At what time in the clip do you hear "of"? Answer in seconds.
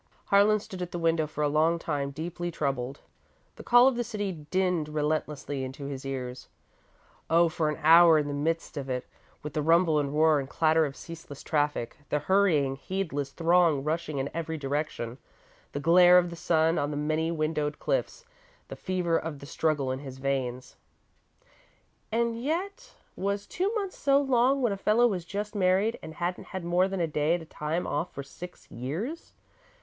3.87-3.95, 8.77-8.89, 10.87-10.95, 16.17-16.31, 19.19-19.37